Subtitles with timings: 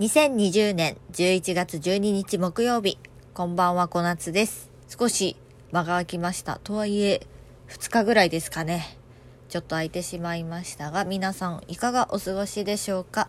[0.00, 2.98] 2020年11月12日木曜日、
[3.32, 4.68] こんばんは小夏です。
[4.88, 5.36] 少し
[5.70, 6.58] 間が空きました。
[6.64, 7.24] とはいえ、
[7.68, 8.98] 2日ぐらいですかね。
[9.48, 13.28] ちょっと空いてしまいましたが、皆さんいかがお過ごしでしょうか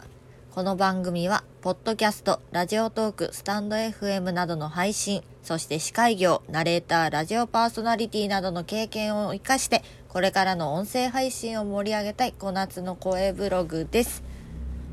[0.55, 14.23] この番組は、ポッドキャスト、ラジオトーク、スタンド FM などの配信、そして司会業、ナレーター、ラジオパーソナリティなどの経験を活かして、これからの音声配信を盛り上げたい小夏の声ブログです。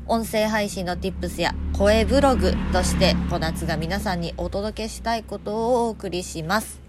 [0.05, 6.81] 音声配信の tips や声ブログとして小夏が皆さんにお届けしたいことをお送りします。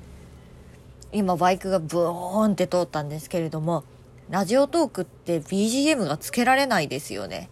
[1.12, 3.84] 今バイクがブーンって通ったんですけれども
[4.30, 7.50] ラジオトークって BGM がつけられないですよね。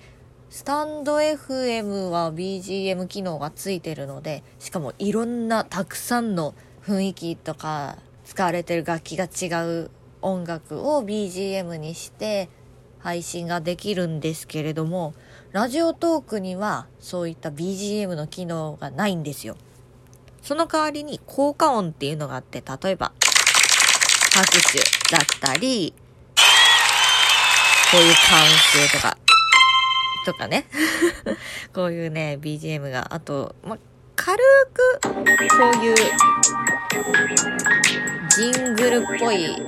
[0.50, 9.90] スタンド FM は BGM 機能がついてるのでしかもいろんなたくさんの雰囲気とか使われてる楽器が違う
[10.22, 12.48] 音楽を BGM にして
[13.02, 15.14] 配信ができるんですけれども
[15.52, 19.56] ラジオトークにはそういった BGM の機能がないんですよ。
[20.40, 23.12] その代わりに効果音っていうのがあって、例えば
[24.34, 24.78] 拍手
[25.14, 25.92] だったり、
[27.90, 28.40] こういう歓
[28.72, 29.18] 声とか、
[30.24, 30.64] とかね。
[31.74, 33.76] こういうね、BGM が、あと、ま、
[34.16, 35.96] 軽く、こういう、
[38.30, 39.62] ジングルっぽい、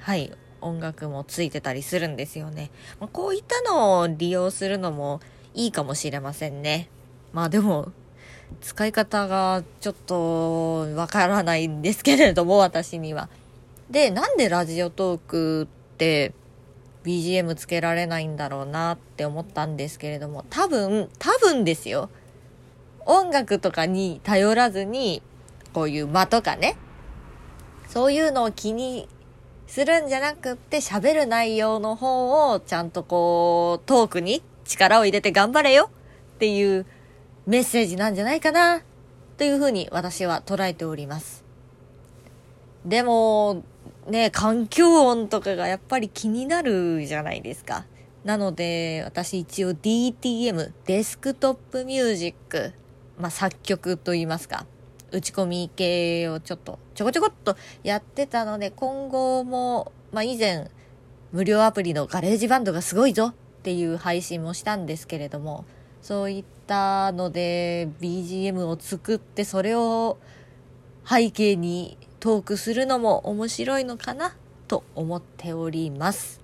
[0.00, 0.32] はい、
[0.64, 2.70] 音楽もついてたりするんですよね。
[2.98, 5.20] まあ、こういったのを利用するのも
[5.54, 6.88] いいかもしれませんね。
[7.32, 7.92] まあでも、
[8.60, 13.28] 使い方がちょっとわからないんですけれども、私には。
[13.90, 16.32] で、なんでラジオトークって
[17.04, 22.08] BGM つけられないんだろうなって思ったんですけれども、多分、多分ですよ。
[23.06, 25.22] 音楽とかに頼らずに、
[25.74, 26.76] こういう間とかね、
[27.88, 29.08] そういうのを気に
[29.74, 35.90] するんじゃなくって喋る内容の方をちゃんとこうトークに力を入れて頑張れよ
[36.36, 36.86] っていう
[37.46, 38.82] メッセージなんじゃないかな
[39.36, 41.42] というふうに私は捉えております。
[42.86, 43.64] でも
[44.06, 47.84] ね、環境音とかがやっぱり気になるじゃないですか。
[48.22, 52.72] なので私一応 DTM、デスクトップミュージック、
[53.18, 54.66] まあ作曲と言いますか。
[55.14, 60.70] 打ち込み系をちょっとちょこちょこっとやってたので今後も、まあ、以前
[61.30, 65.64] 無料アプリのガレージバンドがすごいぞっていう配信もしたんですけれども
[66.02, 70.18] そういったので BGM を作ってそれを
[71.08, 74.34] 背景にトークするのも面白いのかな
[74.66, 76.40] と思っております。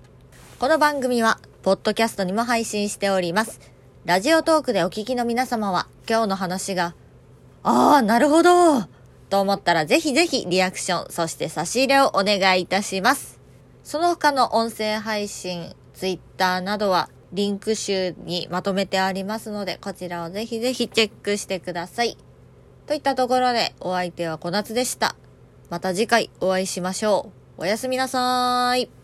[0.59, 3.61] この番組はポッドキャストにも配信しております。
[4.05, 6.95] ラジオトークでお聞きの皆様は今日の話が
[7.63, 8.83] ああ、なるほど。
[9.29, 13.41] と思ったらぜひぜひリアクション、そして差し入れをお願いいたします。
[13.85, 22.17] その他の音声配信、ツイッターなどはリンク集にまとめてありますので、こちらをぜひぜひチェックしてください。
[22.87, 25.15] といったところで、お相手は小夏でした。
[25.69, 27.63] また次回お会いしましょう。
[27.63, 29.00] おやすみなさーい。